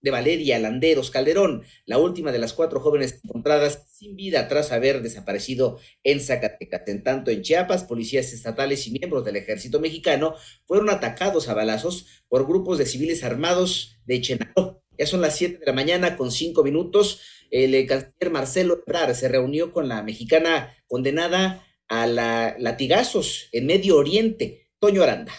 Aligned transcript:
de 0.00 0.10
Valeria 0.10 0.58
Landeros 0.58 1.10
Calderón, 1.10 1.64
la 1.86 1.98
última 1.98 2.32
de 2.32 2.38
las 2.38 2.52
cuatro 2.52 2.80
jóvenes 2.80 3.20
encontradas 3.22 3.86
sin 3.90 4.16
vida 4.16 4.48
tras 4.48 4.72
haber 4.72 5.02
desaparecido 5.02 5.78
en 6.04 6.20
Zacatecas. 6.20 6.82
En 6.86 7.02
tanto, 7.02 7.30
en 7.30 7.42
Chiapas, 7.42 7.84
policías 7.84 8.32
estatales 8.32 8.86
y 8.86 8.92
miembros 8.92 9.24
del 9.24 9.36
ejército 9.36 9.80
mexicano 9.80 10.34
fueron 10.66 10.90
atacados 10.90 11.48
a 11.48 11.54
balazos 11.54 12.06
por 12.28 12.46
grupos 12.46 12.78
de 12.78 12.86
civiles 12.86 13.24
armados 13.24 13.98
de 14.06 14.20
Chenaló. 14.20 14.82
Ya 14.96 15.06
son 15.06 15.20
las 15.20 15.36
siete 15.36 15.58
de 15.58 15.66
la 15.66 15.72
mañana 15.72 16.16
con 16.16 16.30
cinco 16.30 16.64
minutos. 16.64 17.20
El 17.50 17.86
canciller 17.86 18.30
Marcelo 18.30 18.82
Ebrard 18.86 19.14
se 19.14 19.28
reunió 19.28 19.72
con 19.72 19.88
la 19.88 20.02
mexicana 20.02 20.74
condenada 20.86 21.64
a 21.88 22.06
la 22.06 22.56
latigazos 22.58 23.48
en 23.52 23.66
Medio 23.66 23.96
Oriente, 23.96 24.70
Toño 24.78 25.02
Aranda. 25.02 25.32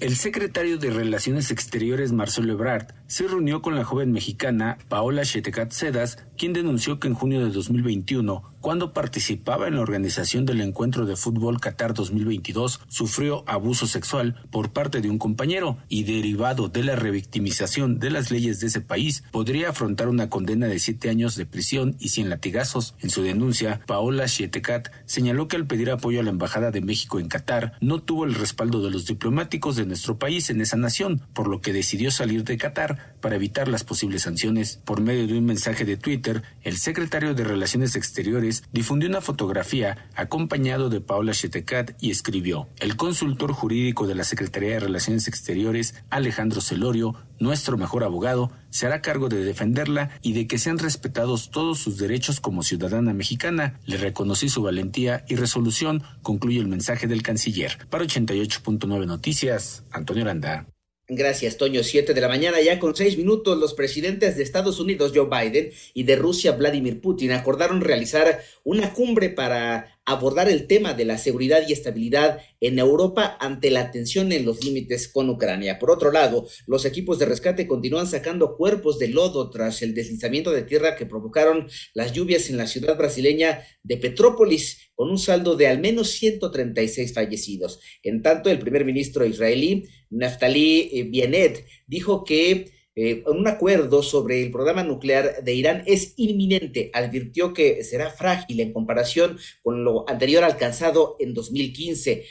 El 0.00 0.16
secretario 0.16 0.78
de 0.78 0.90
Relaciones 0.90 1.50
Exteriores 1.50 2.12
Marcelo 2.12 2.52
Ebrard 2.52 2.99
se 3.10 3.26
reunió 3.26 3.60
con 3.60 3.74
la 3.74 3.82
joven 3.82 4.12
mexicana 4.12 4.78
Paola 4.88 5.24
Chetecat 5.24 5.72
Cedas, 5.72 6.24
quien 6.38 6.52
denunció 6.52 7.00
que 7.00 7.08
en 7.08 7.14
junio 7.14 7.44
de 7.44 7.50
2021 7.50 8.50
cuando 8.60 8.92
participaba 8.92 9.68
en 9.68 9.76
la 9.76 9.80
organización 9.80 10.44
del 10.44 10.60
encuentro 10.60 11.06
de 11.06 11.16
fútbol 11.16 11.60
Qatar 11.60 11.94
2022, 11.94 12.80
sufrió 12.88 13.42
abuso 13.48 13.86
sexual 13.86 14.36
por 14.50 14.72
parte 14.72 15.00
de 15.00 15.08
un 15.08 15.18
compañero 15.18 15.78
y 15.88 16.04
derivado 16.04 16.68
de 16.68 16.84
la 16.84 16.94
revictimización 16.94 17.98
de 17.98 18.10
las 18.10 18.30
leyes 18.30 18.60
de 18.60 18.66
ese 18.66 18.82
país, 18.82 19.24
podría 19.30 19.70
afrontar 19.70 20.08
una 20.08 20.28
condena 20.28 20.66
de 20.66 20.78
siete 20.78 21.08
años 21.08 21.36
de 21.36 21.46
prisión 21.46 21.96
y 21.98 22.10
cien 22.10 22.28
latigazos. 22.28 22.94
En 23.00 23.08
su 23.08 23.22
denuncia, 23.22 23.80
Paola 23.86 24.26
Chietecat 24.26 24.88
señaló 25.06 25.48
que 25.48 25.56
al 25.56 25.66
pedir 25.66 25.90
apoyo 25.90 26.20
a 26.20 26.22
la 26.22 26.30
Embajada 26.30 26.70
de 26.70 26.82
México 26.82 27.18
en 27.18 27.28
Qatar, 27.28 27.72
no 27.80 28.02
tuvo 28.02 28.26
el 28.26 28.34
respaldo 28.34 28.82
de 28.82 28.90
los 28.90 29.06
diplomáticos 29.06 29.76
de 29.76 29.86
nuestro 29.86 30.18
país 30.18 30.50
en 30.50 30.60
esa 30.60 30.76
nación, 30.76 31.22
por 31.32 31.48
lo 31.48 31.62
que 31.62 31.72
decidió 31.72 32.10
salir 32.10 32.44
de 32.44 32.58
Qatar 32.58 32.99
para 33.20 33.36
evitar 33.36 33.68
las 33.68 33.84
posibles 33.84 34.22
sanciones. 34.22 34.80
Por 34.84 35.00
medio 35.00 35.26
de 35.26 35.38
un 35.38 35.44
mensaje 35.44 35.84
de 35.84 35.96
Twitter, 35.96 36.42
el 36.62 36.76
secretario 36.78 37.34
de 37.34 37.44
Relaciones 37.44 37.96
Exteriores 37.96 38.64
difundió 38.72 39.08
una 39.08 39.20
fotografía 39.20 40.08
acompañado 40.14 40.88
de 40.88 41.00
Paula 41.00 41.32
Chetecat 41.32 41.92
y 42.00 42.10
escribió: 42.10 42.68
El 42.78 42.96
consultor 42.96 43.52
jurídico 43.52 44.06
de 44.06 44.14
la 44.14 44.24
Secretaría 44.24 44.70
de 44.70 44.80
Relaciones 44.80 45.28
Exteriores, 45.28 45.94
Alejandro 46.10 46.60
Celorio, 46.60 47.16
nuestro 47.38 47.76
mejor 47.76 48.04
abogado, 48.04 48.52
se 48.70 48.86
hará 48.86 49.02
cargo 49.02 49.28
de 49.28 49.44
defenderla 49.44 50.10
y 50.22 50.32
de 50.32 50.46
que 50.46 50.58
sean 50.58 50.78
respetados 50.78 51.50
todos 51.50 51.78
sus 51.78 51.98
derechos 51.98 52.40
como 52.40 52.62
ciudadana 52.62 53.12
mexicana. 53.12 53.80
Le 53.86 53.96
reconocí 53.96 54.48
su 54.48 54.62
valentía 54.62 55.24
y 55.28 55.36
resolución, 55.36 56.02
concluye 56.22 56.60
el 56.60 56.68
mensaje 56.68 57.06
del 57.06 57.22
canciller. 57.22 57.78
Para 57.88 58.04
88.9 58.04 59.06
Noticias, 59.06 59.84
Antonio 59.90 60.24
Aranda. 60.24 60.66
Gracias, 61.12 61.56
Toño. 61.56 61.82
Siete 61.82 62.14
de 62.14 62.20
la 62.20 62.28
mañana, 62.28 62.60
ya 62.60 62.78
con 62.78 62.94
seis 62.94 63.18
minutos, 63.18 63.58
los 63.58 63.74
presidentes 63.74 64.36
de 64.36 64.44
Estados 64.44 64.78
Unidos, 64.78 65.10
Joe 65.12 65.26
Biden, 65.26 65.72
y 65.92 66.04
de 66.04 66.14
Rusia, 66.14 66.52
Vladimir 66.52 67.00
Putin, 67.00 67.32
acordaron 67.32 67.80
realizar 67.80 68.44
una 68.62 68.92
cumbre 68.92 69.28
para 69.28 69.98
abordar 70.10 70.48
el 70.48 70.66
tema 70.66 70.94
de 70.94 71.04
la 71.04 71.18
seguridad 71.18 71.62
y 71.66 71.72
estabilidad 71.72 72.40
en 72.60 72.78
Europa 72.78 73.36
ante 73.40 73.70
la 73.70 73.90
tensión 73.90 74.32
en 74.32 74.44
los 74.44 74.64
límites 74.64 75.08
con 75.08 75.30
Ucrania. 75.30 75.78
Por 75.78 75.90
otro 75.90 76.10
lado, 76.10 76.48
los 76.66 76.84
equipos 76.84 77.18
de 77.18 77.26
rescate 77.26 77.66
continúan 77.66 78.06
sacando 78.06 78.56
cuerpos 78.56 78.98
de 78.98 79.08
lodo 79.08 79.50
tras 79.50 79.82
el 79.82 79.94
deslizamiento 79.94 80.50
de 80.50 80.62
tierra 80.62 80.96
que 80.96 81.06
provocaron 81.06 81.68
las 81.94 82.12
lluvias 82.12 82.50
en 82.50 82.56
la 82.56 82.66
ciudad 82.66 82.96
brasileña 82.96 83.62
de 83.82 83.96
Petrópolis, 83.96 84.90
con 84.94 85.10
un 85.10 85.18
saldo 85.18 85.56
de 85.56 85.68
al 85.68 85.78
menos 85.78 86.10
136 86.10 87.14
fallecidos. 87.14 87.80
En 88.02 88.22
tanto, 88.22 88.50
el 88.50 88.58
primer 88.58 88.84
ministro 88.84 89.24
israelí, 89.24 89.84
Naftali 90.10 91.10
Bennett, 91.12 91.64
dijo 91.86 92.24
que 92.24 92.79
eh, 93.02 93.22
un 93.26 93.48
acuerdo 93.48 94.02
sobre 94.02 94.42
el 94.42 94.50
programa 94.50 94.84
nuclear 94.84 95.42
de 95.42 95.54
Irán 95.54 95.82
es 95.86 96.12
inminente. 96.16 96.90
Advirtió 96.92 97.54
que 97.54 97.82
será 97.82 98.10
frágil 98.10 98.60
en 98.60 98.74
comparación 98.74 99.38
con 99.62 99.84
lo 99.84 100.06
anterior 100.06 100.44
alcanzado 100.44 101.16
en 101.18 101.32
2015. 101.32 102.26